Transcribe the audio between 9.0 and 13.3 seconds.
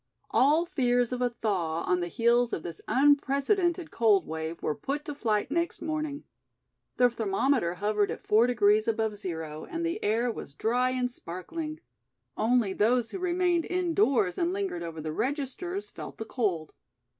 zero and the air was dry and sparkling. Only those who